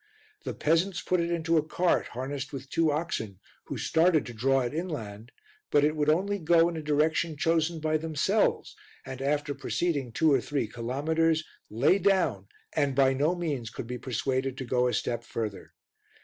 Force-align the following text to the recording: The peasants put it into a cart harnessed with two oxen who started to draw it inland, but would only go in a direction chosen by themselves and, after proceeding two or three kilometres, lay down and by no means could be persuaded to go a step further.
The 0.45 0.55
peasants 0.55 0.99
put 0.99 1.19
it 1.19 1.29
into 1.29 1.57
a 1.57 1.63
cart 1.63 2.07
harnessed 2.07 2.51
with 2.51 2.71
two 2.71 2.91
oxen 2.91 3.39
who 3.65 3.77
started 3.77 4.25
to 4.25 4.33
draw 4.33 4.61
it 4.61 4.73
inland, 4.73 5.31
but 5.69 5.83
would 5.95 6.09
only 6.09 6.39
go 6.39 6.67
in 6.69 6.75
a 6.75 6.81
direction 6.81 7.37
chosen 7.37 7.79
by 7.79 7.97
themselves 7.97 8.75
and, 9.05 9.21
after 9.21 9.53
proceeding 9.53 10.11
two 10.11 10.31
or 10.33 10.41
three 10.41 10.67
kilometres, 10.67 11.43
lay 11.69 11.99
down 11.99 12.47
and 12.73 12.95
by 12.95 13.13
no 13.13 13.35
means 13.35 13.69
could 13.69 13.85
be 13.85 13.99
persuaded 13.99 14.57
to 14.57 14.65
go 14.65 14.87
a 14.87 14.93
step 14.95 15.23
further. 15.23 15.71